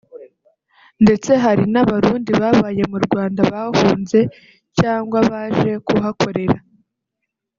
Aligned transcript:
ndetse 1.03 1.31
hari 1.43 1.63
n’abarundi 1.73 2.31
babaye 2.41 2.81
mu 2.91 2.97
Rwanda 3.05 3.41
bahunze 3.53 4.19
cyangwa 4.79 5.17
baje 5.29 5.71
kuhakorera 5.87 6.57